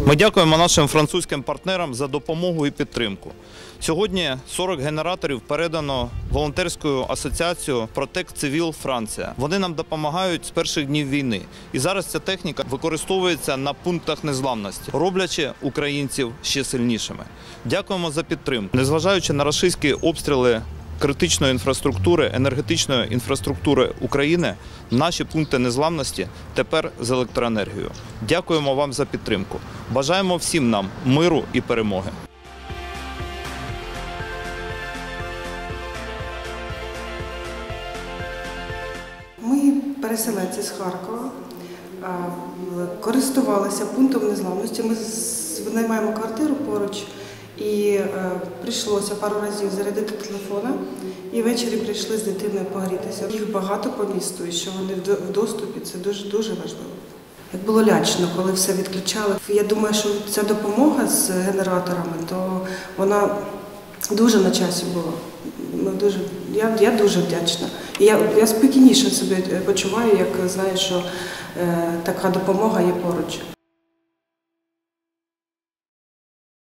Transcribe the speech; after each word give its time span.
Ми 0.00 0.16
дякуємо 0.16 0.58
нашим 0.58 0.88
французьким 0.88 1.42
партнерам 1.42 1.94
за 1.94 2.06
допомогу 2.06 2.66
і 2.66 2.70
підтримку. 2.70 3.30
Сьогодні 3.80 4.36
40 4.48 4.80
генераторів 4.80 5.40
передано 5.40 6.10
волонтерською 6.30 7.06
асоціацією 7.08 7.88
Протект 7.94 8.36
Цивіл 8.36 8.72
Франція. 8.72 9.32
Вони 9.36 9.58
нам 9.58 9.74
допомагають 9.74 10.46
з 10.46 10.50
перших 10.50 10.86
днів 10.86 11.08
війни. 11.08 11.40
І 11.72 11.78
зараз 11.78 12.06
ця 12.06 12.18
техніка 12.18 12.64
використовується 12.70 13.56
на 13.56 13.72
пунктах 13.72 14.24
незламності, 14.24 14.90
роблячи 14.92 15.50
українців 15.62 16.32
ще 16.42 16.64
сильнішими. 16.64 17.24
Дякуємо 17.64 18.10
за 18.10 18.22
підтримку. 18.22 18.76
Незважаючи 18.76 19.32
на 19.32 19.44
рашистські 19.44 19.92
обстріли 19.92 20.62
критичної 21.02 21.52
інфраструктури, 21.52 22.30
енергетичної 22.34 23.12
інфраструктури 23.12 23.90
України, 24.00 24.54
наші 24.90 25.24
пункти 25.24 25.58
незламності 25.58 26.26
тепер 26.54 26.90
з 27.00 27.10
електроенергією. 27.10 27.90
Дякуємо 28.28 28.74
вам 28.74 28.92
за 28.92 29.04
підтримку. 29.04 29.58
Бажаємо 29.92 30.36
всім 30.36 30.70
нам 30.70 30.88
миру 31.04 31.44
і 31.52 31.60
перемоги. 31.60 32.10
Ми, 39.42 39.72
переселенці 40.02 40.62
з 40.62 40.70
Харкова, 40.70 41.30
користувалися 43.00 43.86
пунктом 43.86 44.28
незламності. 44.28 44.82
Ми 44.82 44.96
винаймаємо 45.64 46.12
квартиру 46.12 46.54
поруч 46.54 47.02
і 47.64 47.94
е, 47.94 48.08
прийшлося 48.62 49.14
пару 49.14 49.36
разів 49.40 49.70
зарядити 49.76 50.12
телефона. 50.12 50.74
І 51.32 51.42
ввечері 51.42 51.76
прийшли 51.76 52.16
з 52.16 52.22
дитиною 52.22 52.64
погрітися. 52.72 53.28
Їх 53.32 53.52
багато 53.52 53.90
по 53.90 54.14
місту, 54.14 54.44
і 54.48 54.52
що 54.52 54.70
вони 54.80 54.94
в 55.28 55.32
доступі 55.32 55.80
це 55.80 55.98
дуже 55.98 56.24
дуже 56.24 56.50
важливо. 56.50 56.92
Як 57.52 57.62
було 57.62 57.82
лячно, 57.82 58.28
коли 58.36 58.52
все 58.52 58.72
відключали. 58.72 59.34
Я 59.48 59.62
думаю, 59.62 59.94
що 59.94 60.08
ця 60.30 60.42
допомога 60.42 61.08
з 61.08 61.30
генераторами, 61.30 62.12
то 62.28 62.60
вона 62.96 63.36
дуже 64.10 64.38
на 64.38 64.50
часі 64.50 64.84
була. 64.94 65.12
Ми 65.74 65.90
дуже, 65.90 66.18
я, 66.54 66.76
я 66.80 66.90
дуже 66.90 67.20
вдячна. 67.20 67.66
І 67.98 68.04
я, 68.04 68.18
я 68.36 68.46
спокійніше 68.46 69.10
себе 69.10 69.36
почуваю, 69.66 70.16
як 70.18 70.48
знаю, 70.48 70.76
що 70.76 71.02
е, 71.60 71.94
така 72.02 72.28
допомога 72.28 72.80
є 72.80 72.92
поруч. 72.92 73.38